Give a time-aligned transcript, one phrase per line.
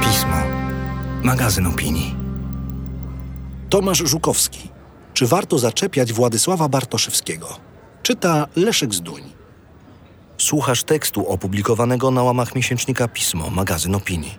[0.00, 0.36] Pismo.
[1.22, 2.16] Magazyn opinii.
[3.70, 4.68] Tomasz Żukowski.
[5.14, 7.48] Czy warto zaczepiać Władysława Bartoszewskiego?
[8.02, 9.22] Czyta Leszek Zduń.
[10.38, 14.38] Słuchasz tekstu opublikowanego na łamach miesięcznika Pismo, magazyn opinii.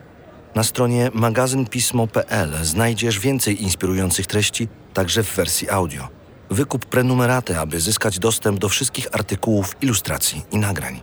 [0.55, 6.20] Na stronie magazynpismo.pl znajdziesz więcej inspirujących treści, także w wersji audio.
[6.51, 11.01] Wykup prenumeraty, aby zyskać dostęp do wszystkich artykułów, ilustracji i nagrań.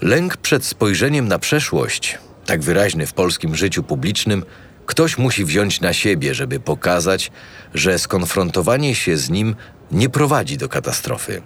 [0.00, 4.44] Lęk przed spojrzeniem na przeszłość, tak wyraźny w polskim życiu publicznym,
[4.86, 7.30] ktoś musi wziąć na siebie, żeby pokazać,
[7.74, 9.56] że skonfrontowanie się z nim
[9.90, 11.42] nie prowadzi do katastrofy.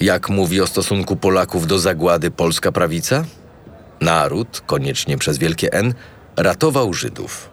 [0.00, 3.24] Jak mówi o stosunku Polaków do zagłady polska prawica?
[4.00, 5.94] Naród, koniecznie przez wielkie N,
[6.36, 7.51] ratował Żydów.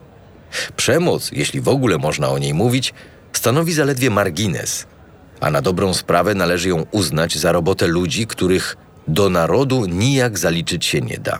[0.75, 2.93] Przemoc, jeśli w ogóle można o niej mówić,
[3.33, 4.87] stanowi zaledwie margines,
[5.39, 10.85] a na dobrą sprawę należy ją uznać za robotę ludzi, których do narodu nijak zaliczyć
[10.85, 11.39] się nie da.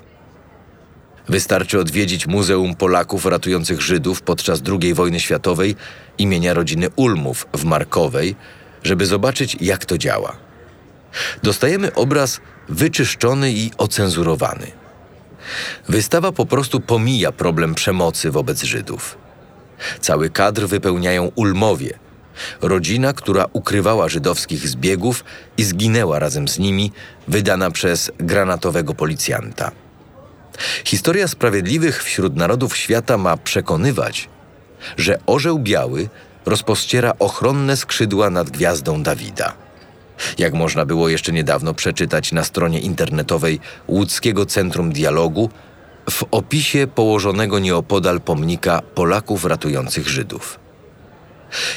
[1.30, 5.76] Wystarczy odwiedzić Muzeum Polaków ratujących Żydów podczas II wojny światowej
[6.18, 8.36] imienia rodziny Ulmów w Markowej,
[8.84, 10.36] żeby zobaczyć, jak to działa.
[11.44, 14.79] Dostajemy obraz wyczyszczony i ocenzurowany.
[15.90, 19.18] Wystawa po prostu pomija problem przemocy wobec Żydów.
[20.00, 22.00] Cały kadr wypełniają Ulmowie,
[22.62, 25.24] rodzina, która ukrywała żydowskich zbiegów
[25.58, 26.92] i zginęła razem z nimi,
[27.28, 29.72] wydana przez granatowego policjanta.
[30.86, 34.30] Historia sprawiedliwych wśród narodów świata ma przekonywać,
[34.98, 36.10] że orzeł biały
[36.46, 39.54] rozpościera ochronne skrzydła nad gwiazdą Dawida.
[40.38, 45.50] Jak można było jeszcze niedawno przeczytać na stronie internetowej Łódzkiego Centrum Dialogu
[46.10, 50.60] w opisie położonego nieopodal pomnika Polaków ratujących Żydów.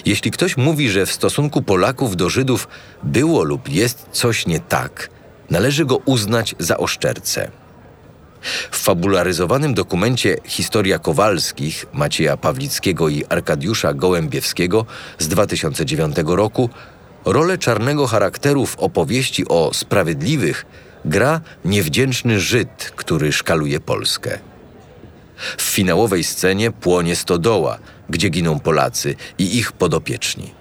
[0.06, 2.68] Jeśli ktoś mówi, że w stosunku Polaków do Żydów
[3.02, 5.08] było lub jest coś nie tak,
[5.50, 7.50] należy go uznać za oszczercę.
[8.70, 14.86] W fabularyzowanym dokumencie Historia Kowalskich Macieja Pawlickiego i Arkadiusza Gołębiewskiego
[15.18, 16.70] z 2009 roku
[17.24, 20.66] rolę czarnego charakteru w opowieści o sprawiedliwych
[21.04, 24.38] gra niewdzięczny Żyd, który szkaluje Polskę.
[25.56, 27.78] W finałowej scenie płonie stodoła,
[28.10, 30.54] gdzie giną Polacy i ich podopieczni.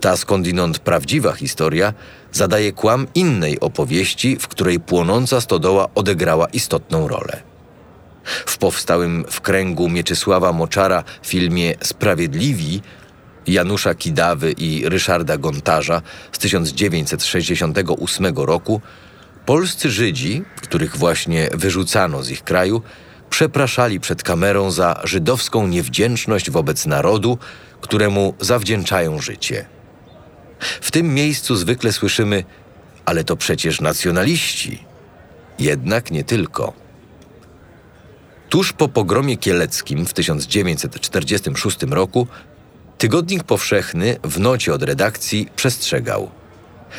[0.00, 1.94] Ta skądinąd prawdziwa historia
[2.32, 7.42] zadaje kłam innej opowieści, w której płonąca stodoła odegrała istotną rolę.
[8.24, 12.82] W powstałym w kręgu Mieczysława Moczara filmie Sprawiedliwi
[13.48, 18.80] Janusza Kidawy i Ryszarda Gontarza z 1968 roku
[19.46, 22.82] polscy Żydzi, których właśnie wyrzucano z ich kraju,
[23.30, 27.38] przepraszali przed kamerą za żydowską niewdzięczność wobec narodu,
[27.80, 29.66] któremu zawdzięczają życie.
[30.60, 32.44] W tym miejscu zwykle słyszymy,
[33.04, 34.84] ale to przecież nacjonaliści.
[35.58, 36.72] Jednak nie tylko.
[38.48, 42.26] Tuż po pogromie kieleckim w 1946 roku
[42.98, 46.30] Tygodnik Powszechny w nocie od redakcji przestrzegał.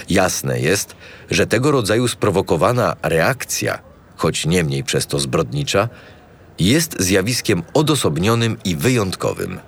[0.09, 0.95] Jasne jest,
[1.31, 3.79] że tego rodzaju sprowokowana reakcja,
[4.15, 5.89] choć nie mniej przez to zbrodnicza,
[6.59, 9.59] jest zjawiskiem odosobnionym i wyjątkowym.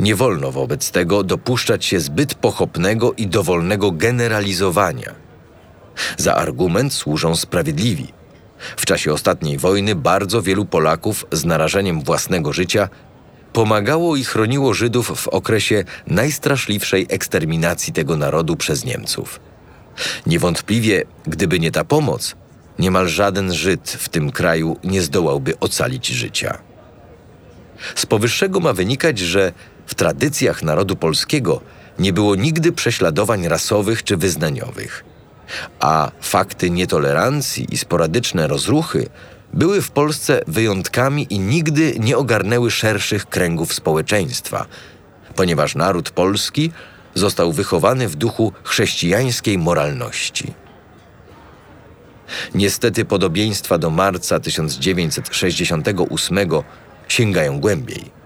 [0.00, 5.14] Nie wolno wobec tego dopuszczać się zbyt pochopnego i dowolnego generalizowania.
[6.16, 8.12] Za argument służą sprawiedliwi.
[8.76, 12.88] W czasie ostatniej wojny bardzo wielu Polaków z narażeniem własnego życia
[13.52, 19.40] pomagało i chroniło Żydów w okresie najstraszliwszej eksterminacji tego narodu przez Niemców.
[20.26, 22.36] Niewątpliwie, gdyby nie ta pomoc,
[22.78, 26.58] niemal żaden Żyd w tym kraju nie zdołałby ocalić życia.
[27.94, 29.52] Z powyższego ma wynikać, że
[29.86, 31.60] w tradycjach narodu polskiego
[31.98, 35.04] nie było nigdy prześladowań rasowych czy wyznaniowych,
[35.80, 39.08] a fakty nietolerancji i sporadyczne rozruchy
[39.52, 44.66] były w Polsce wyjątkami i nigdy nie ogarnęły szerszych kręgów społeczeństwa,
[45.36, 46.72] ponieważ naród polski
[47.14, 50.54] został wychowany w duchu chrześcijańskiej moralności.
[52.54, 56.38] Niestety podobieństwa do marca 1968
[57.08, 58.18] sięgają głębiej.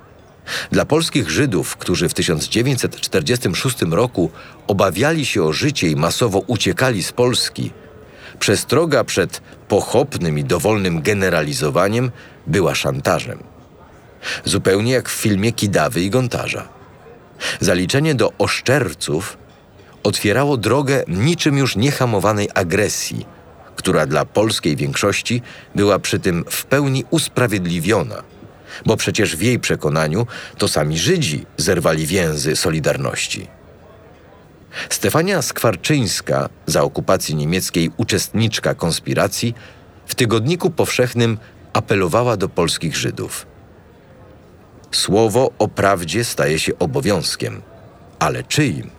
[0.71, 4.31] Dla polskich Żydów, którzy w 1946 roku
[4.67, 7.71] obawiali się o życie i masowo uciekali z Polski,
[8.43, 12.11] przestroga przed pochopnym i dowolnym generalizowaniem
[12.47, 13.43] była szantażem.
[14.45, 16.69] Zupełnie jak w filmie Kidawy i Gontarza.
[17.61, 19.39] Zaliczenie do oszczerców
[20.03, 23.27] otwierało drogę niczym już niehamowanej agresji,
[23.77, 25.43] która dla polskiej większości
[25.75, 28.23] była przy tym w pełni usprawiedliwiona,
[28.87, 30.27] bo przecież w jej przekonaniu
[30.59, 33.62] to sami Żydzi zerwali więzy Solidarności.
[34.91, 39.55] Stefania Skwarczyńska, za okupacji niemieckiej uczestniczka konspiracji,
[40.07, 41.39] w tygodniku powszechnym
[41.73, 43.47] apelowała do polskich Żydów.
[44.91, 47.63] Słowo o prawdzie staje się obowiązkiem,
[48.19, 48.91] ale czyim?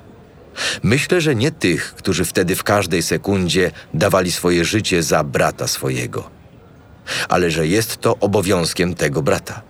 [0.84, 6.30] Myślę, że nie tych, którzy wtedy w każdej sekundzie dawali swoje życie za brata swojego,
[7.30, 9.62] ale że jest to obowiązkiem tego brata.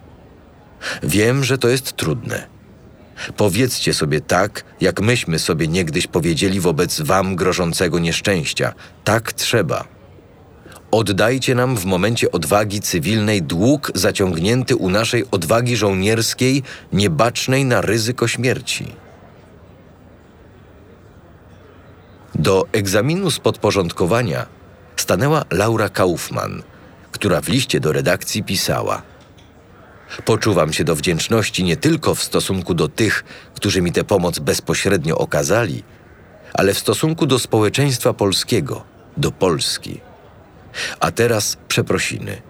[1.03, 2.47] Wiem, że to jest trudne.
[3.38, 8.74] Powiedzcie sobie tak, jak myśmy sobie niegdyś powiedzieli wobec wam grożącego nieszczęścia.
[9.04, 9.88] Tak trzeba.
[10.92, 16.63] Oddajcie nam w momencie odwagi cywilnej dług zaciągnięty u naszej odwagi żołnierskiej,
[16.94, 18.86] niebacznej na ryzyko śmierci.
[22.36, 24.45] Do egzaminu z podporządkowania
[24.95, 26.63] stanęła Laura Kaufmann,
[27.12, 29.01] która w liście do redakcji pisała:
[30.25, 33.23] Poczuwam się do wdzięczności nie tylko w stosunku do tych,
[33.55, 35.83] którzy mi tę pomoc bezpośrednio okazali,
[36.53, 38.83] ale w stosunku do społeczeństwa polskiego,
[39.17, 40.01] do Polski.
[41.00, 42.41] A teraz przeprosiny.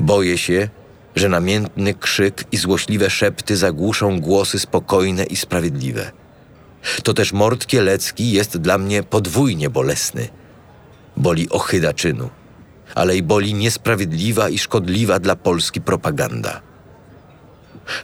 [0.00, 0.68] Boję się,
[1.16, 6.12] że namiętny krzyk i złośliwe szepty zagłuszą głosy spokojne i sprawiedliwe.
[7.02, 10.28] To też mord kielecki jest dla mnie podwójnie bolesny.
[11.16, 12.30] Boli ochyda czynu,
[12.98, 16.60] ale i boli niesprawiedliwa i szkodliwa dla Polski propaganda.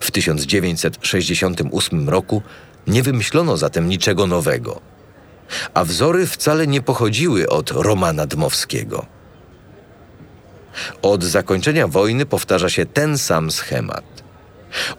[0.00, 2.42] W 1968 roku
[2.86, 4.80] nie wymyślono zatem niczego nowego,
[5.74, 9.06] a wzory wcale nie pochodziły od Romana Dmowskiego.
[11.02, 14.04] Od zakończenia wojny powtarza się ten sam schemat.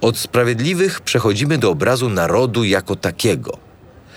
[0.01, 3.64] Od sprawiedliwych przechodzimy do obrazu narodu jako takiego.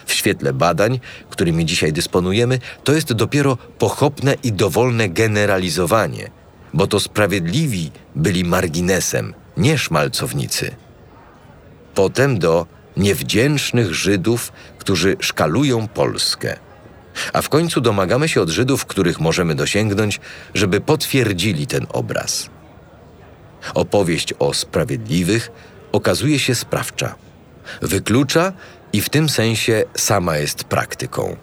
[0.08, 1.00] W świetle badań,
[1.30, 6.30] którymi dzisiaj dysponujemy, to jest dopiero pochopne i dowolne generalizowanie,
[6.74, 10.74] bo to sprawiedliwi byli marginesem, nie szmalcownicy.
[11.94, 12.66] Potem do
[12.96, 16.56] niewdzięcznych Żydów, którzy szkalują Polskę.
[17.32, 20.20] A w końcu domagamy się od Żydów, których możemy dosięgnąć,
[20.54, 22.50] żeby potwierdzili ten obraz.
[23.74, 25.50] Opowieść o sprawiedliwych
[25.92, 27.14] okazuje się sprawcza.
[27.82, 28.52] Wyklucza
[28.92, 31.36] i w tym sensie sama jest praktyką.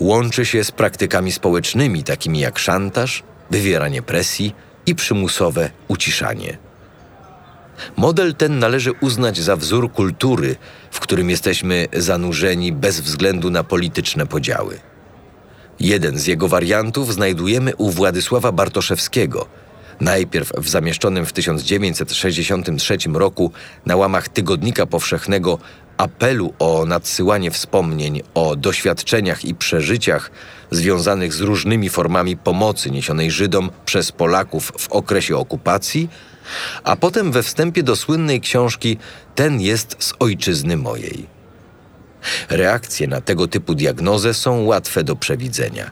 [0.00, 4.54] Łączy się z praktykami społecznymi, takimi jak szantaż, wywieranie presji
[4.86, 6.58] i przymusowe uciszanie.
[7.96, 10.56] Model ten należy uznać za wzór kultury,
[10.90, 14.78] w którym jesteśmy zanurzeni bez względu na polityczne podziały.
[15.80, 19.46] Jeden z jego wariantów znajdujemy u Władysława Bartoszewskiego,
[20.00, 23.52] najpierw w zamieszczonym w 1963 roku
[23.86, 25.58] na łamach Tygodnika Powszechnego
[25.96, 30.30] apelu o nadsyłanie wspomnień o doświadczeniach i przeżyciach
[30.70, 36.08] związanych z różnymi formami pomocy niesionej Żydom przez Polaków w okresie okupacji,
[36.84, 38.98] a potem we wstępie do słynnej książki
[39.34, 41.26] Ten jest z ojczyzny mojej.
[42.48, 45.90] Reakcje na tego typu diagnozę są łatwe do przewidzenia.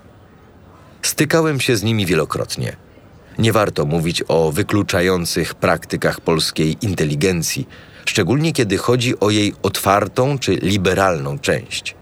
[1.02, 2.83] Stykałem się z nimi wielokrotnie.
[3.38, 7.68] Nie warto mówić o wykluczających praktykach polskiej inteligencji,
[8.04, 11.94] szczególnie kiedy chodzi o jej otwartą czy liberalną część.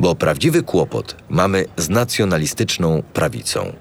[0.00, 3.72] Bo prawdziwy kłopot mamy z nacjonalistyczną prawicą.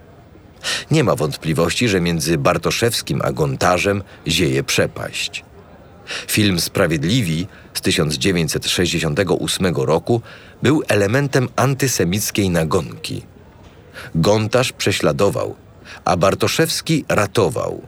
[0.91, 5.43] Nie ma wątpliwości, że między Bartoszewskim a Gontarzem zieje przepaść.
[6.27, 10.21] Film Sprawiedliwi z 1968 roku
[10.63, 13.21] był elementem antysemickiej nagonki.
[14.15, 15.55] Gontarz prześladował,
[16.05, 17.81] a Bartoszewski ratował.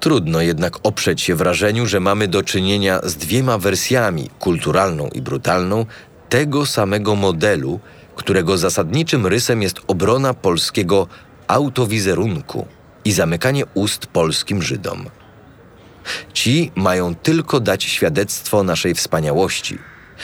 [0.00, 5.86] Trudno jednak oprzeć się wrażeniu, że mamy do czynienia z dwiema wersjami kulturalną i brutalną
[6.28, 7.80] tego samego modelu,
[8.16, 11.06] którego zasadniczym rysem jest obrona polskiego
[11.46, 12.66] autowizerunku
[13.04, 15.10] i zamykanie ust polskim Żydom.
[16.32, 19.78] Ci mają tylko dać świadectwo naszej wspaniałości.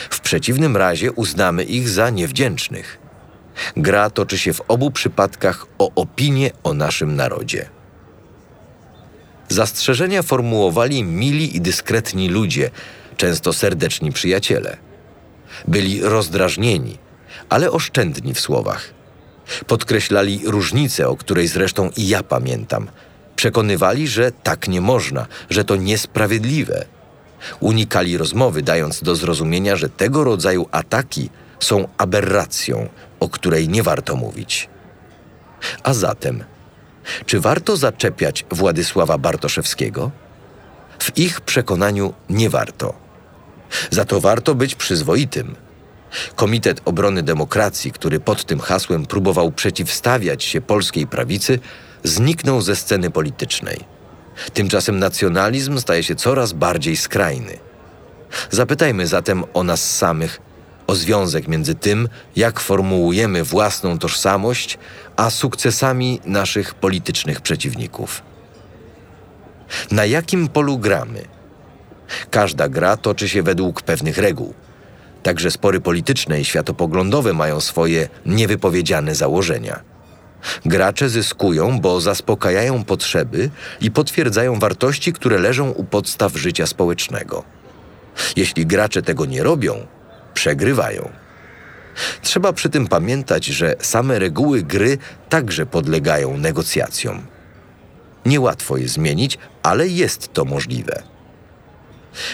[0.09, 2.98] W przeciwnym razie uznamy ich za niewdzięcznych.
[3.77, 7.69] Gra toczy się w obu przypadkach o opinię o naszym narodzie.
[9.49, 12.69] Zastrzeżenia formułowali mili i dyskretni ludzie,
[13.17, 14.77] często serdeczni przyjaciele.
[15.67, 16.97] Byli rozdrażnieni,
[17.49, 18.93] ale oszczędni w słowach.
[19.67, 22.87] Podkreślali różnicę, o której zresztą i ja pamiętam.
[23.35, 26.85] Przekonywali, że tak nie można, że to niesprawiedliwe.
[27.59, 32.89] Unikali rozmowy, dając do zrozumienia, że tego rodzaju ataki są aberracją,
[33.19, 34.69] o której nie warto mówić.
[35.83, 36.43] A zatem,
[37.25, 40.11] czy warto zaczepiać Władysława Bartoszewskiego?
[40.99, 42.93] W ich przekonaniu nie warto.
[43.91, 45.55] Za to warto być przyzwoitym.
[46.35, 51.59] Komitet Obrony Demokracji, który pod tym hasłem próbował przeciwstawiać się polskiej prawicy,
[52.03, 53.79] zniknął ze sceny politycznej.
[54.53, 57.57] Tymczasem nacjonalizm staje się coraz bardziej skrajny.
[58.51, 60.41] Zapytajmy zatem o nas samych,
[60.89, 64.77] o związek między tym, jak formułujemy własną tożsamość,
[65.15, 68.21] a sukcesami naszych politycznych przeciwników.
[69.91, 71.21] Na jakim polu gramy?
[72.31, 74.53] Każda gra toczy się według pewnych reguł.
[75.23, 79.79] Także spory polityczne i światopoglądowe mają swoje niewypowiedziane założenia.
[80.65, 83.49] Gracze zyskują, bo zaspokajają potrzeby
[83.81, 87.43] i potwierdzają wartości, które leżą u podstaw życia społecznego.
[88.35, 89.87] Jeśli gracze tego nie robią,
[90.39, 91.09] przegrywają.
[92.21, 94.97] Trzeba przy tym pamiętać, że same reguły gry
[95.29, 97.21] także podlegają negocjacjom.
[98.25, 101.03] Niełatwo je zmienić, ale jest to możliwe.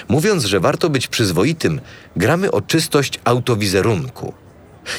[0.08, 1.82] Mówiąc, że warto być przyzwoitym,
[2.16, 4.34] gramy o czystość autowizerunku.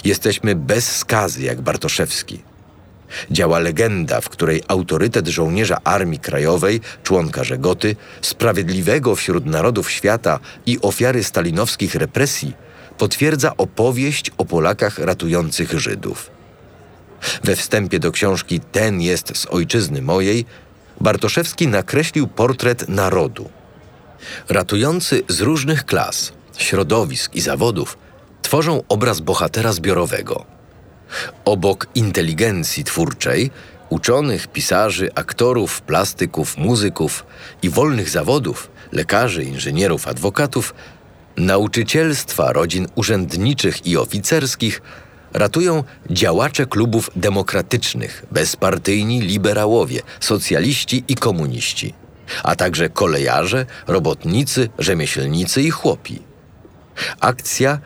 [0.05, 2.43] Jesteśmy bez skazy, jak Bartoszewski.
[3.31, 10.79] Działa legenda, w której autorytet żołnierza Armii Krajowej, członka Żegoty, sprawiedliwego wśród narodów świata i
[10.83, 12.66] ofiary stalinowskich represji
[12.99, 16.31] potwierdza opowieść o Polakach ratujących Żydów.
[17.45, 20.45] We wstępie do książki Ten jest z ojczyzny mojej
[21.01, 23.51] Bartoszewski nakreślił portret narodu.
[24.49, 27.99] Ratujący z różnych klas, środowisk i zawodów
[28.43, 30.45] tworzą obraz bohatera zbiorowego.
[31.45, 33.51] Obok inteligencji twórczej,
[33.89, 37.27] uczonych, pisarzy, aktorów, plastyków, muzyków
[37.63, 40.75] i wolnych zawodów, lekarzy, inżynierów, adwokatów,
[41.37, 44.83] nauczycielstwa, rodzin urzędniczych i oficerskich
[45.33, 51.95] ratują działacze klubów demokratycznych, bezpartyjni liberałowie, socjaliści i komuniści,
[52.43, 56.23] a także kolejarze, robotnicy, rzemieślnicy i chłopi.
[57.21, 57.79] Akcja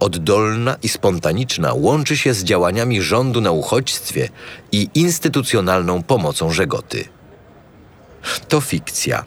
[0.00, 4.28] oddolna i spontaniczna łączy się z działaniami rządu na uchodźstwie
[4.72, 7.04] i instytucjonalną pomocą Żegoty.
[8.48, 9.24] To fikcja.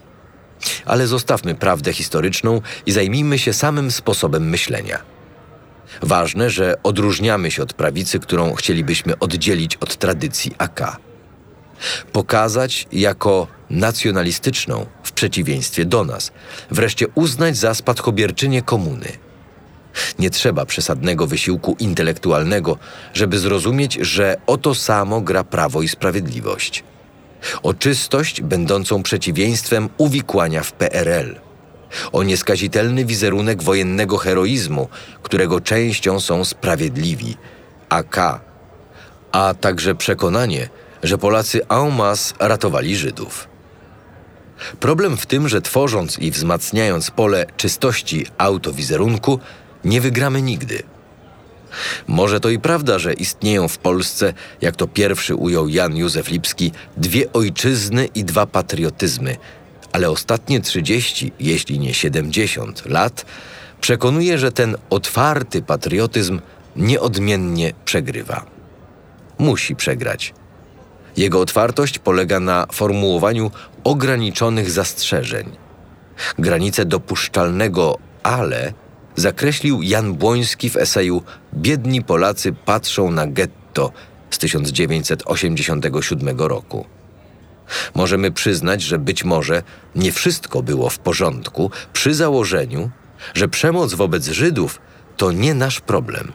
[0.85, 4.99] Ale zostawmy prawdę historyczną i zajmijmy się samym sposobem myślenia.
[6.01, 10.97] Ważne, że odróżniamy się od prawicy, którą chcielibyśmy oddzielić od tradycji AK.
[12.11, 16.31] Pokazać jako nacjonalistyczną w przeciwieństwie do nas,
[16.71, 19.07] wreszcie uznać za spadkobierczynię komuny–
[20.19, 22.77] nie trzeba przesadnego wysiłku intelektualnego,
[23.13, 26.83] żeby zrozumieć, że o to samo gra prawo i sprawiedliwość.
[27.63, 31.39] O czystość będącą przeciwieństwem uwikłania w PRL.
[32.11, 34.87] O nieskazitelny wizerunek wojennego heroizmu,
[35.23, 37.37] którego częścią są sprawiedliwi,
[37.89, 38.41] AK,
[39.31, 40.69] a także przekonanie,
[41.03, 43.47] że Polacy en masse ratowali Żydów.
[44.79, 49.39] Problem w tym, że tworząc i wzmacniając pole czystości autowizerunku,
[49.83, 50.83] nie wygramy nigdy.
[52.07, 56.71] Może to i prawda, że istnieją w Polsce, jak to pierwszy ujął Jan Józef Lipski,
[56.97, 59.37] dwie ojczyzny i dwa patriotyzmy,
[59.91, 63.25] ale ostatnie 30, jeśli nie 70 lat
[63.81, 66.39] przekonuje, że ten otwarty patriotyzm
[66.75, 68.45] nieodmiennie przegrywa.
[69.37, 70.33] Musi przegrać.
[71.17, 73.51] Jego otwartość polega na formułowaniu
[73.83, 75.49] ograniczonych zastrzeżeń.
[76.39, 78.73] Granice dopuszczalnego ale
[79.15, 83.91] zakreślił Jan Błoński w eseju Biedni Polacy patrzą na getto
[84.29, 86.85] z 1987 roku.
[87.95, 89.63] Możemy przyznać, że być może
[89.95, 92.89] nie wszystko było w porządku przy założeniu,
[93.33, 94.79] że przemoc wobec Żydów
[95.17, 96.31] to nie nasz problem.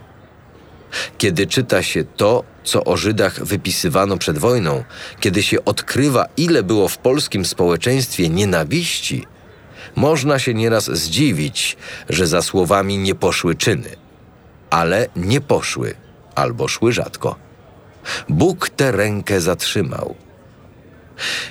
[1.19, 4.85] Kiedy czyta się to, co o Żydach wypisywano przed wojną,
[5.21, 9.27] kiedy się odkrywa, ile było w polskim społeczeństwie nienawiści,
[9.97, 11.77] można się nieraz zdziwić,
[12.09, 13.97] że za słowami nie poszły czyny,
[14.71, 15.95] ale nie poszły
[16.35, 17.37] albo szły rzadko.
[18.29, 20.15] Bóg tę rękę zatrzymał.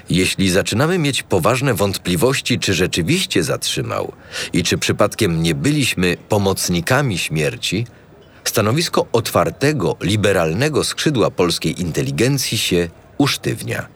[0.10, 4.12] Jeśli zaczynamy mieć poważne wątpliwości, czy rzeczywiście zatrzymał
[4.54, 7.88] i czy przypadkiem nie byliśmy pomocnikami śmierci,
[8.44, 13.88] stanowisko otwartego, liberalnego skrzydła polskiej inteligencji się usztywnia.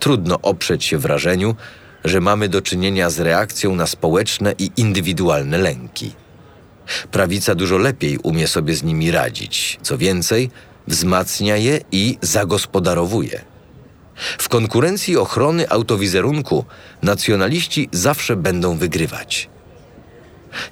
[0.00, 1.56] Trudno oprzeć się wrażeniu,
[2.04, 6.12] że mamy do czynienia z reakcją na społeczne i indywidualne lęki.
[7.10, 10.50] Prawica dużo lepiej umie sobie z nimi radzić, co więcej,
[10.88, 13.40] wzmacnia je i zagospodarowuje.
[14.38, 16.64] W konkurencji ochrony autowizerunku
[17.02, 19.48] nacjonaliści zawsze będą wygrywać.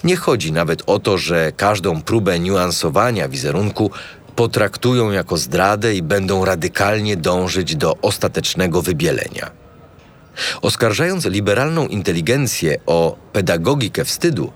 [0.05, 3.91] Nie chodzi nawet o to, że każdą próbę niuansowania wizerunku
[4.37, 9.60] potraktują jako zdradę i będą radykalnie dążyć do ostatecznego wybielenia.
[10.63, 14.53] Oskarżając liberalną inteligencję o pedagogikę wstydu,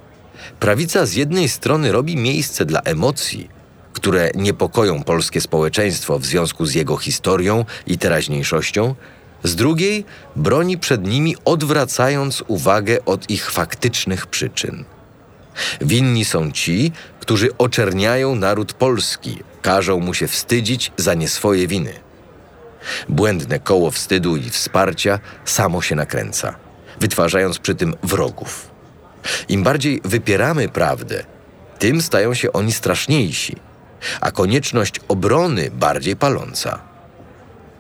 [0.61, 3.49] prawica z jednej strony robi miejsce dla emocji,
[3.93, 8.95] które niepokoją polskie społeczeństwo w związku z jego historią i teraźniejszością,
[9.45, 10.05] z drugiej
[10.37, 14.85] broni przed nimi, odwracając uwagę od ich faktycznych przyczyn.
[15.81, 22.04] Winni są ci, którzy oczerniają naród polski, każą mu się wstydzić za nie swoje winy.
[23.09, 26.55] Błędne koło wstydu i wsparcia samo się nakręca,
[27.01, 28.71] wytwarzając przy tym wrogów.
[29.49, 31.25] Im bardziej wypieramy prawdę,
[31.79, 33.57] tym stają się oni straszniejsi,
[34.21, 36.79] a konieczność obrony bardziej paląca.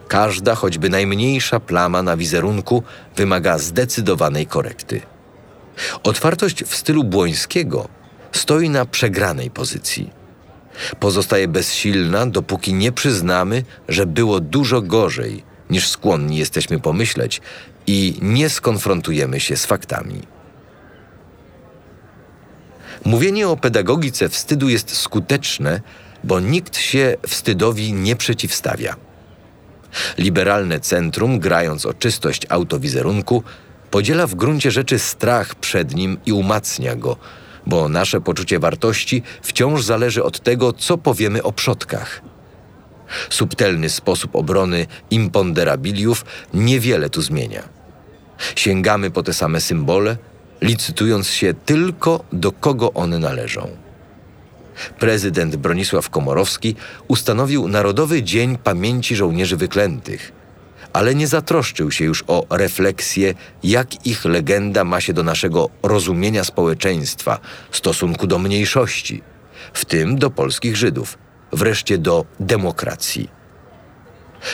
[0.09, 2.83] Każda, choćby najmniejsza plama na wizerunku
[3.17, 5.01] wymaga zdecydowanej korekty.
[6.03, 7.89] Otwartość w stylu Błońskiego
[8.33, 10.24] stoi na przegranej pozycji.
[11.01, 17.41] Pozostaje bezsilna, dopóki nie przyznamy, że było dużo gorzej, niż skłonni jesteśmy pomyśleć
[17.87, 20.23] i nie skonfrontujemy się z faktami.
[23.05, 25.81] Mówienie o pedagogice wstydu jest skuteczne,
[26.25, 28.97] bo nikt się wstydowi nie przeciwstawia.
[30.19, 33.43] Liberalne centrum, grając o czystość autowizerunku,
[33.91, 37.17] podziela w gruncie rzeczy strach przed nim i umacnia go,
[37.67, 42.23] bo nasze poczucie wartości wciąż zależy od tego, co powiemy o przodkach.
[43.31, 47.63] Subtelny sposób obrony imponderabiliów niewiele tu zmienia.
[48.57, 50.17] Sięgamy po te same symbole,
[50.63, 53.69] licytując się tylko do kogo one należą.
[54.99, 56.77] Prezydent Bronisław Komorowski
[57.09, 60.33] ustanowił Narodowy Dzień Pamięci Żołnierzy Wyklętych,
[60.95, 66.45] ale nie zatroszczył się już o refleksję, jak ich legenda ma się do naszego rozumienia
[66.45, 67.39] społeczeństwa,
[67.71, 69.23] stosunku do mniejszości,
[69.73, 71.19] w tym do polskich Żydów,
[71.53, 73.29] wreszcie do demokracji.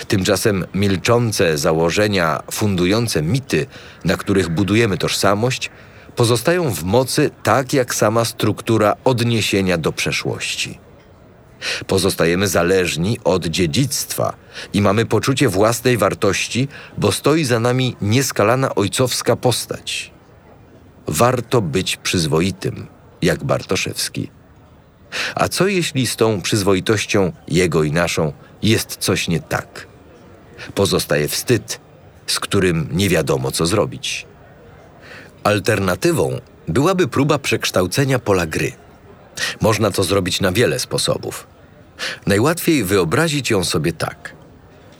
[0.08, 3.66] Tymczasem milczące założenia fundujące mity,
[4.04, 5.70] na których budujemy tożsamość,
[6.16, 10.78] pozostają w mocy tak jak sama struktura odniesienia do przeszłości.
[11.86, 14.34] Pozostajemy zależni od dziedzictwa
[14.72, 20.10] i mamy poczucie własnej wartości, bo stoi za nami nieskalana ojcowska postać.
[21.06, 22.86] Warto być przyzwoitym,
[23.22, 24.30] jak Bartoszewski.
[25.34, 29.86] A co jeśli z tą przyzwoitością, jego i naszą, jest coś nie tak?
[30.74, 31.80] Pozostaje wstyd,
[32.26, 34.26] z którym nie wiadomo co zrobić.
[35.44, 38.72] Alternatywą byłaby próba przekształcenia pola gry.
[39.60, 41.46] Można to zrobić na wiele sposobów.
[42.26, 44.34] Najłatwiej wyobrazić ją sobie tak.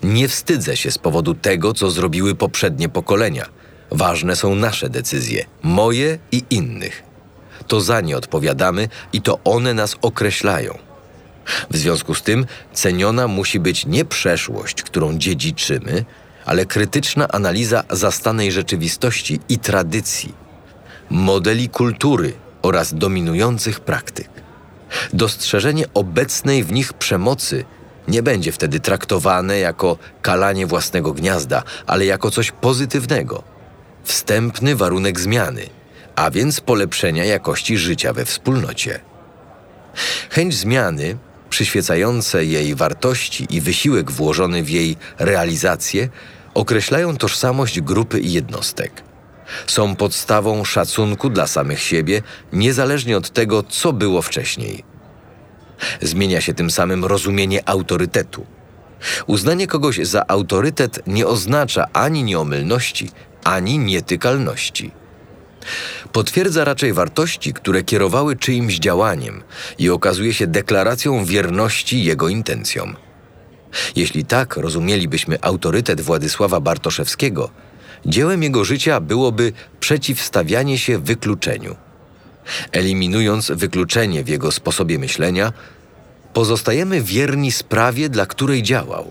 [0.03, 3.47] Nie wstydzę się z powodu tego, co zrobiły poprzednie pokolenia.
[3.91, 7.03] Ważne są nasze decyzje, moje i innych.
[7.69, 10.79] To za nie odpowiadamy i to one nas określają.
[11.71, 16.05] W związku z tym ceniona musi być nie przeszłość, którą dziedziczymy,
[16.45, 20.35] ale krytyczna analiza zastanej rzeczywistości i tradycji,
[21.11, 22.33] modeli kultury
[22.63, 24.40] oraz dominujących praktyk.
[25.13, 27.65] Dostrzeżenie obecnej w nich przemocy
[28.09, 33.43] nie będzie wtedy traktowane jako kalanie własnego gniazda, ale jako coś pozytywnego.
[34.05, 35.67] Wstępny warunek zmiany,
[36.17, 39.01] a więc polepszenia jakości życia we wspólnocie.
[40.31, 41.17] Chęć zmiany,
[41.51, 46.09] przyświecające jej wartości i wysiłek włożony w jej realizację,
[46.55, 49.03] określają tożsamość grupy i jednostek.
[49.67, 54.85] Są podstawą szacunku dla samych siebie, niezależnie od tego, co było wcześniej.
[56.03, 58.47] Zmienia się tym samym rozumienie autorytetu.
[59.27, 63.11] Uznanie kogoś za autorytet nie oznacza ani nieomylności,
[63.45, 64.91] ani nietykalności.
[66.13, 69.43] Potwierdza raczej wartości, które kierowały czyimś działaniem
[69.79, 72.97] i okazuje się deklaracją wierności jego intencjom.
[73.97, 77.51] Jeśli tak rozumielibyśmy autorytet Władysława Bartoszewskiego,
[78.07, 81.77] dziełem jego życia byłoby przeciwstawianie się wykluczeniu.
[82.73, 85.53] Eliminując wykluczenie w jego sposobie myślenia,
[86.33, 89.11] pozostajemy wierni sprawie, dla której działał.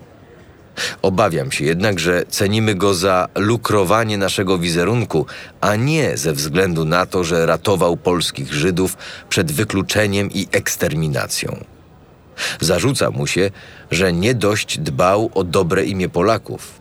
[1.01, 5.25] Obawiam się jednak, że cenimy go za lukrowanie naszego wizerunku,
[5.61, 8.97] a nie ze względu na to, że ratował polskich Żydów
[9.29, 11.65] przed wykluczeniem i eksterminacją.
[12.59, 13.51] Zarzuca mu się,
[13.91, 16.78] że nie dość dbał o dobre imię Polaków,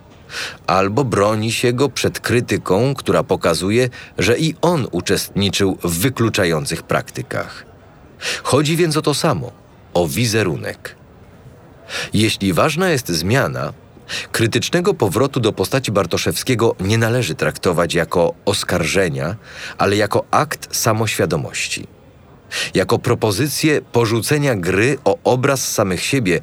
[0.66, 3.88] albo broni się go przed krytyką, która pokazuje,
[4.18, 7.64] że i on uczestniczył w wykluczających praktykach.
[8.42, 9.52] Chodzi więc o to samo
[9.94, 10.94] o wizerunek.
[12.12, 13.72] Jeśli ważna jest zmiana,
[14.32, 19.36] krytycznego powrotu do postaci Bartoszewskiego nie należy traktować jako oskarżenia,
[19.78, 21.86] ale jako akt samoświadomości
[22.74, 26.40] jako propozycję porzucenia gry o obraz samych siebie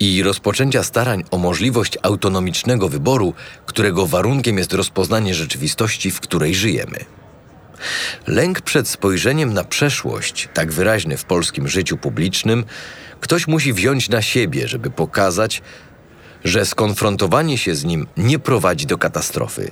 [0.00, 3.34] i rozpoczęcia starań o możliwość autonomicznego wyboru,
[3.66, 6.98] którego warunkiem jest rozpoznanie rzeczywistości, w której żyjemy.
[8.26, 12.64] Lęk przed spojrzeniem na przeszłość, tak wyraźny w polskim życiu publicznym,
[13.20, 15.62] ktoś musi wziąć na siebie, żeby pokazać,
[16.44, 19.70] że skonfrontowanie się z nim nie prowadzi do katastrofy.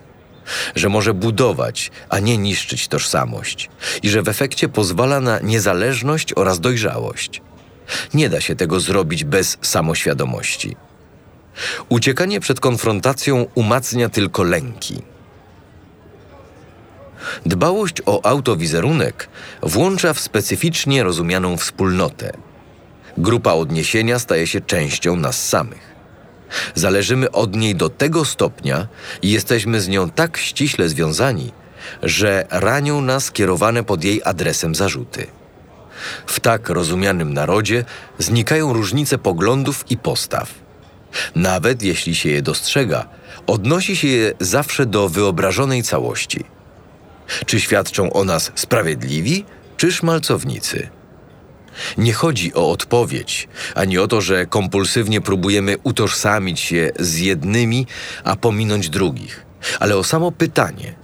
[0.77, 3.71] że może budować, a nie niszczyć tożsamość
[4.03, 7.43] i że w efekcie pozwala na niezależność oraz dojrzałość.
[8.15, 10.77] Nie da się tego zrobić bez samoświadomości.
[11.89, 15.03] Uciekanie przed konfrontacją umacnia tylko lęki.
[17.47, 19.29] Dbałość o autowizerunek
[19.63, 22.33] włącza w specyficznie rozumianą wspólnotę.
[23.19, 25.93] Grupa odniesienia staje się częścią nas samych.
[26.75, 28.89] Zależymy od niej do tego stopnia
[29.23, 31.53] i jesteśmy z nią tak ściśle związani,
[32.03, 35.27] że ranią nas kierowane pod jej adresem zarzuty.
[36.27, 37.85] W tak rozumianym narodzie
[38.19, 40.55] znikają różnice poglądów i postaw.
[41.35, 43.09] Nawet jeśli się je dostrzega,
[43.47, 46.45] odnosi się je zawsze do wyobrażonej całości.
[47.47, 49.45] Czy świadczą o nas sprawiedliwi,
[49.77, 50.89] czy szmalcownicy?
[51.99, 57.87] Nie chodzi o odpowiedź, ani o to, że kompulsywnie próbujemy utożsamić się z jednymi,
[58.25, 59.47] a pominąć drugich,
[59.81, 61.02] ale o samo pytanie.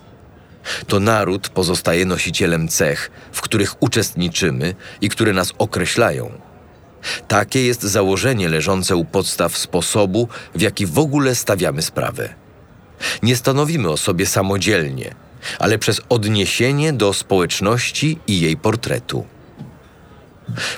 [0.86, 6.30] To naród pozostaje nosicielem cech, w których uczestniczymy i które nas określają.
[7.28, 12.34] Takie jest założenie leżące u podstaw sposobu, w jaki w ogóle stawiamy sprawę.
[13.22, 15.14] Nie stanowimy o sobie samodzielnie,
[15.58, 19.24] ale przez odniesienie do społeczności i jej portretu.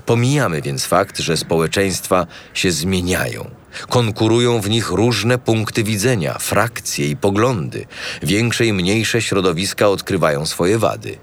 [0.06, 3.50] Pomijamy więc fakt, że społeczeństwa się zmieniają.
[3.88, 7.86] Konkurują w nich różne punkty widzenia, frakcje i poglądy.
[8.22, 11.18] Większe i mniejsze środowiska odkrywają swoje wady.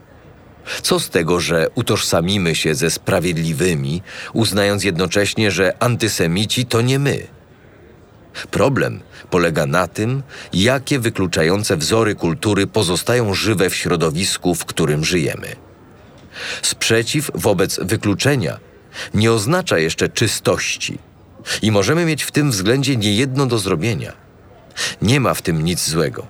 [0.82, 4.02] Co z tego, że utożsamimy się ze sprawiedliwymi,
[4.34, 7.28] uznając jednocześnie, że antysemici to nie my?
[8.52, 15.67] Problem polega na tym, jakie wykluczające wzory kultury pozostają żywe w środowisku, w którym żyjemy.
[16.62, 18.60] Sprzeciw wobec wykluczenia
[19.14, 21.00] nie oznacza jeszcze czystości
[21.62, 24.14] i możemy mieć w tym względzie niejedno do zrobienia.
[25.02, 26.28] Nie ma w tym nic złego.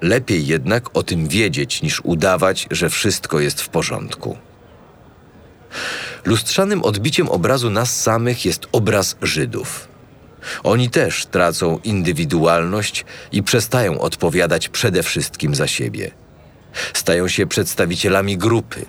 [0.00, 4.38] Lepiej jednak o tym wiedzieć, niż udawać, że wszystko jest w porządku.
[6.24, 9.88] Lustrzanym odbiciem obrazu nas samych jest obraz Żydów.
[10.62, 16.10] Oni też tracą indywidualność i przestają odpowiadać przede wszystkim za siebie
[16.94, 18.86] stają się przedstawicielami grupy.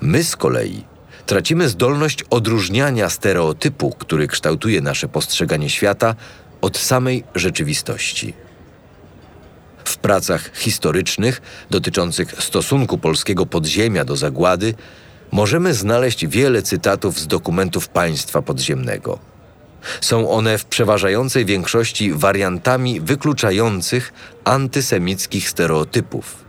[0.00, 0.84] My z kolei
[1.26, 6.14] tracimy zdolność odróżniania stereotypu, który kształtuje nasze postrzeganie świata,
[6.60, 8.34] od samej rzeczywistości.
[9.84, 14.74] W pracach historycznych dotyczących stosunku polskiego podziemia do zagłady
[15.32, 19.18] możemy znaleźć wiele cytatów z dokumentów państwa podziemnego.
[20.00, 24.12] Są one w przeważającej większości wariantami wykluczających
[24.44, 26.43] antysemickich stereotypów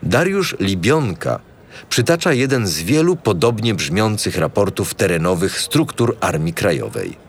[0.02, 1.40] Dariusz Libionka
[1.88, 7.28] przytacza jeden z wielu podobnie brzmiących raportów terenowych struktur Armii Krajowej.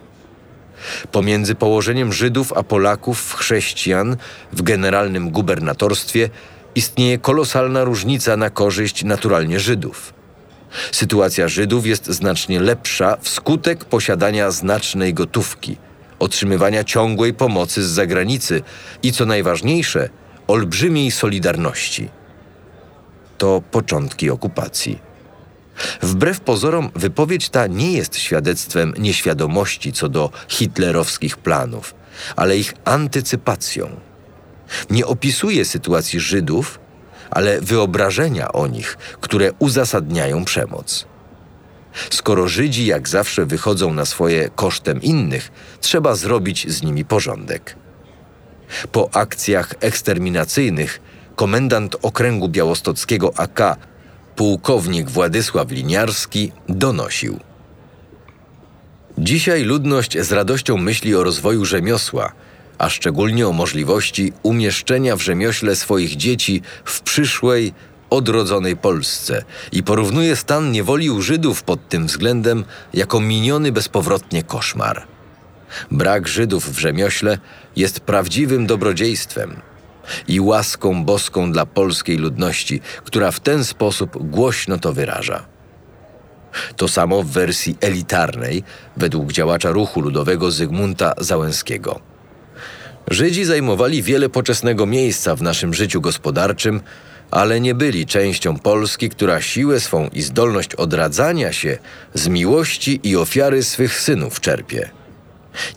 [1.12, 4.18] Pomiędzy położeniem Żydów a Polaków, chrześcijan
[4.54, 6.30] w generalnym gubernatorstwie
[6.76, 10.14] istnieje kolosalna różnica na korzyść naturalnie Żydów.
[10.92, 15.78] Sytuacja Żydów jest znacznie lepsza wskutek posiadania znacznej gotówki,
[16.20, 18.62] otrzymywania ciągłej pomocy z zagranicy
[19.04, 20.10] i co najważniejsze,
[20.48, 22.10] olbrzymiej solidarności.
[23.38, 25.00] To początki okupacji.
[26.02, 31.96] Wbrew pozorom, wypowiedź ta nie jest świadectwem nieświadomości co do hitlerowskich planów,
[32.36, 34.09] ale ich antycypacją.
[34.90, 36.80] Nie opisuje sytuacji Żydów,
[37.32, 41.06] ale wyobrażenia o nich, które uzasadniają przemoc.
[42.10, 45.52] Skoro Żydzi jak zawsze wychodzą na swoje kosztem innych,
[45.82, 47.76] trzeba zrobić z nimi porządek.
[48.92, 51.02] Po akcjach eksterminacyjnych
[51.36, 53.78] komendant okręgu białostockiego AK,
[54.36, 57.40] pułkownik Władysław Liniarski, donosił.
[59.18, 62.32] Dzisiaj ludność z radością myśli o rozwoju rzemiosła–
[62.80, 67.74] a szczególnie o możliwości umieszczenia w rzemiośle swoich dzieci w przyszłej,
[68.10, 75.08] odrodzonej Polsce i porównuje stan niewoli u Żydów pod tym względem jako miniony bezpowrotnie koszmar.
[75.92, 77.38] Brak Żydów w rzemiośle
[77.76, 79.62] jest prawdziwym dobrodziejstwem
[80.28, 85.46] i łaską boską dla polskiej ludności, która w ten sposób głośno to wyraża.
[86.76, 88.64] To samo w wersji elitarnej,
[88.98, 92.09] według działacza ruchu ludowego Zygmunta Załęskiego.
[93.10, 96.82] Żydzi zajmowali wiele poczesnego miejsca w naszym życiu gospodarczym,
[97.32, 101.78] ale nie byli częścią Polski, która siłę swą i zdolność odradzania się
[102.14, 104.90] z miłości i ofiary swych synów czerpie.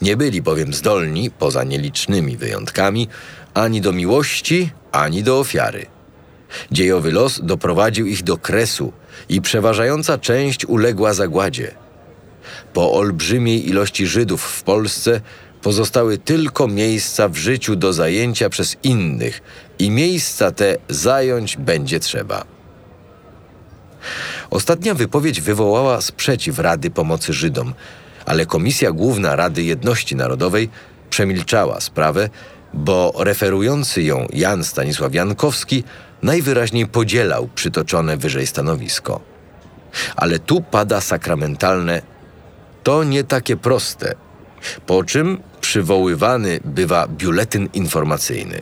[0.02, 3.08] Nie byli bowiem zdolni, poza nielicznymi wyjątkami,
[3.54, 5.86] ani do miłości, ani do ofiary.
[6.72, 8.92] Dziejowy los doprowadził ich do kresu
[9.28, 11.74] i przeważająca część uległa zagładzie.
[12.72, 15.20] Po olbrzymiej ilości Żydów w Polsce
[15.62, 19.42] pozostały tylko miejsca w życiu do zajęcia przez innych
[19.78, 22.44] i miejsca te zająć będzie trzeba.
[24.50, 27.74] Ostatnia wypowiedź wywołała sprzeciw Rady Pomocy Żydom,
[28.26, 30.70] ale Komisja Główna Rady Jedności Narodowej
[31.10, 32.30] przemilczała sprawę,
[32.74, 35.84] bo referujący ją Jan Stanisław Jankowski
[36.22, 39.20] najwyraźniej podzielał przytoczone wyżej stanowisko.
[40.16, 42.02] Ale tu pada sakramentalne
[42.82, 44.14] to nie takie proste,
[44.86, 45.38] po czym
[45.72, 48.60] przywoływany bywa biuletyn informacyjny.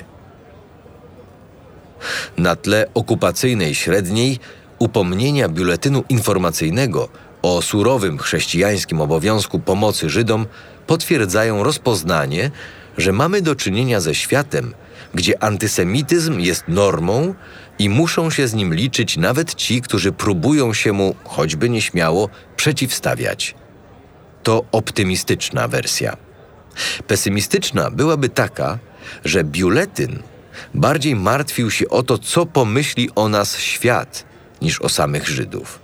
[2.39, 4.39] Na tle okupacyjnej średniej
[4.79, 7.09] upomnienia biuletynu informacyjnego
[7.43, 10.47] o surowym chrześcijańskim obowiązku pomocy Żydom
[10.87, 12.51] potwierdzają rozpoznanie,
[12.99, 14.75] że mamy do czynienia ze światem,
[15.15, 17.35] gdzie antysemityzm jest normą
[17.79, 23.55] i muszą się z nim liczyć nawet ci, którzy próbują się mu, choćby nieśmiało, przeciwstawiać.
[24.43, 26.30] To optymistyczna wersja.
[27.07, 28.79] Pesymistyczna byłaby taka,
[29.25, 30.23] że biuletyn
[30.75, 34.25] bardziej martwił się o to, co pomyśli o nas świat,
[34.63, 35.79] niż o samych Żydów.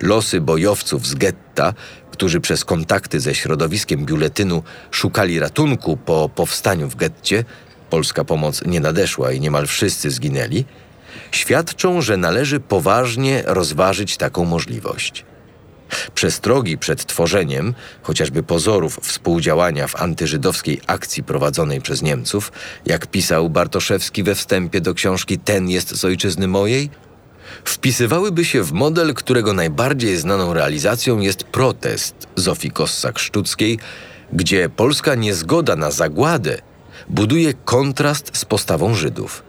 [0.00, 1.74] Losy bojowców z getta,
[2.10, 7.44] którzy przez kontakty ze środowiskiem biuletynu szukali ratunku po powstaniu w getcie,
[7.90, 10.64] polska pomoc nie nadeszła i niemal wszyscy zginęli,
[11.30, 15.24] świadczą, że należy poważnie rozważyć taką możliwość.
[16.14, 22.52] Przestrogi przed tworzeniem chociażby pozorów współdziałania w antyżydowskiej akcji prowadzonej przez Niemców,
[22.86, 26.90] jak pisał Bartoszewski we wstępie do książki Ten jest z ojczyzny mojej,
[27.64, 33.78] wpisywałyby się w model, którego najbardziej znaną realizacją jest protest Zofii Kossak-Szczuckiej,
[34.32, 36.58] gdzie polska niezgoda na zagładę
[37.08, 39.42] buduje kontrast z postawą Żydów.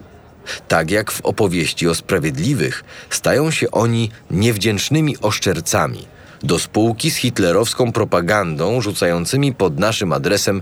[0.67, 6.07] Tak jak w opowieści o sprawiedliwych stają się oni niewdzięcznymi oszczercami
[6.43, 10.61] do spółki z hitlerowską propagandą rzucającymi pod naszym adresem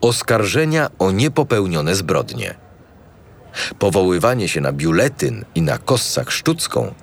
[0.00, 2.54] oskarżenia o niepopełnione zbrodnie.
[3.78, 6.94] Powoływanie się na biuletyn i na kossach sztucką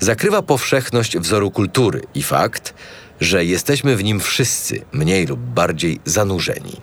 [0.00, 2.74] zakrywa powszechność wzoru kultury i fakt,
[3.20, 6.80] że jesteśmy w nim wszyscy mniej lub bardziej zanurzeni.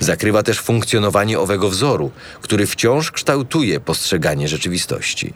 [0.00, 5.34] Zakrywa też funkcjonowanie owego wzoru, który wciąż kształtuje postrzeganie rzeczywistości.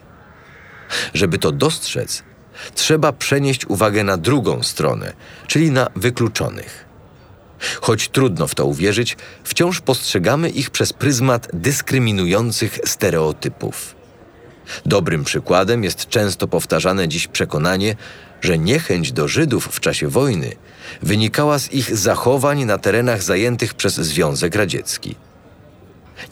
[1.14, 2.22] Żeby to dostrzec,
[2.74, 5.12] trzeba przenieść uwagę na drugą stronę,
[5.46, 6.86] czyli na wykluczonych.
[7.80, 13.96] Choć trudno w to uwierzyć, wciąż postrzegamy ich przez pryzmat dyskryminujących stereotypów.
[14.86, 17.96] Dobrym przykładem jest często powtarzane dziś przekonanie,
[18.40, 20.52] że niechęć do Żydów w czasie wojny
[21.02, 25.14] wynikała z ich zachowań na terenach zajętych przez Związek Radziecki.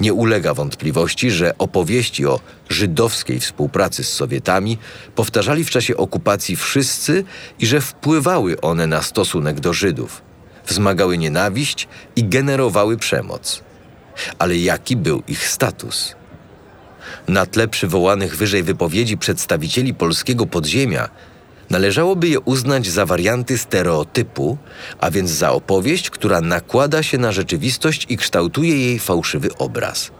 [0.01, 4.79] Nie ulega wątpliwości, że opowieści o żydowskiej współpracy z Sowietami
[5.14, 7.25] powtarzali w czasie okupacji wszyscy
[7.59, 10.23] i że wpływały one na stosunek do Żydów
[10.66, 13.62] wzmagały nienawiść i generowały przemoc.
[14.38, 16.14] Ale jaki był ich status?
[17.29, 21.09] Na tle przywołanych wyżej wypowiedzi przedstawicieli polskiego podziemia
[21.70, 24.59] należałoby je uznać za warianty stereotypu,
[24.98, 30.11] a więc za opowieść, która nakłada się na rzeczywistość i kształtuje jej fałszywy obraz.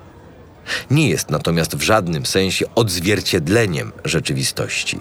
[0.91, 5.01] Nie jest natomiast w żadnym sensie odzwierciedleniem rzeczywistości.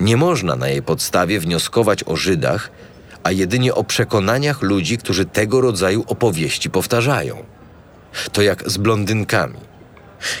[0.00, 2.70] Nie można na jej podstawie wnioskować o Żydach
[3.22, 7.44] a jedynie o przekonaniach ludzi, którzy tego rodzaju opowieści powtarzają.
[8.32, 9.67] To jak z blondynkami.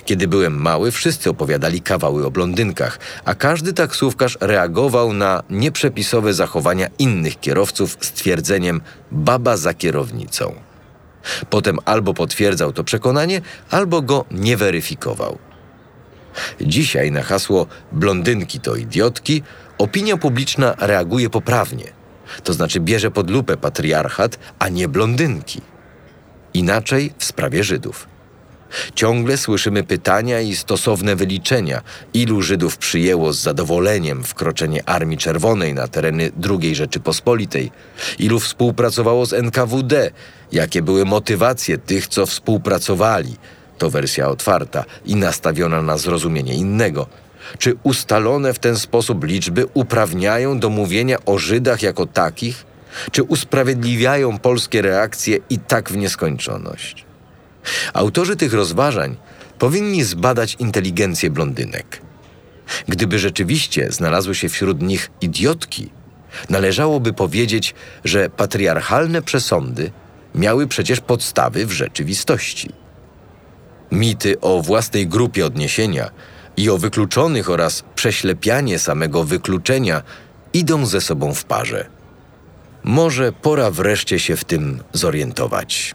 [0.04, 6.86] Kiedy byłem mały, wszyscy opowiadali kawały o blondynkach, a każdy taksówkarz reagował na nieprzepisowe zachowania
[6.98, 8.80] innych kierowców z twierdzeniem
[9.12, 10.54] baba za kierownicą.
[11.50, 15.38] Potem albo potwierdzał to przekonanie, albo go nie weryfikował.
[16.60, 19.42] Dzisiaj na hasło blondynki to idiotki
[19.78, 21.98] opinia publiczna reaguje poprawnie
[22.44, 25.60] to znaczy bierze pod lupę patriarchat, a nie blondynki.
[26.54, 28.08] Inaczej w sprawie Żydów.
[28.94, 31.82] Ciągle słyszymy pytania i stosowne wyliczenia,
[32.14, 37.70] ilu Żydów przyjęło z zadowoleniem wkroczenie Armii Czerwonej na tereny II Rzeczypospolitej,
[38.18, 40.10] ilu współpracowało z NKWD,
[40.52, 43.36] jakie były motywacje tych, co współpracowali.
[43.78, 47.06] To wersja otwarta i nastawiona na zrozumienie innego–
[47.58, 52.66] czy ustalone w ten sposób liczby uprawniają do mówienia o Żydach jako takich?
[53.12, 57.07] Czy usprawiedliwiają polskie reakcje i tak w nieskończoność?
[57.94, 59.16] Autorzy tych rozważań
[59.58, 62.02] powinni zbadać inteligencję blondynek.
[62.88, 65.90] Gdyby rzeczywiście znalazły się wśród nich idiotki,
[66.50, 69.90] należałoby powiedzieć, że patriarchalne przesądy
[70.34, 72.70] miały przecież podstawy w rzeczywistości.
[73.92, 76.10] Mity o własnej grupie odniesienia
[76.56, 80.02] i o wykluczonych oraz prześlepianie samego wykluczenia
[80.52, 81.86] idą ze sobą w parze.
[82.84, 85.94] Może pora wreszcie się w tym zorientować.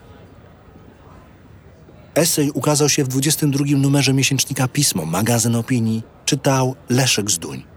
[2.15, 6.03] Esej ukazał się w 22 numerze miesięcznika Pismo, magazyn opinii.
[6.25, 7.72] Czytał Leszek Zduń.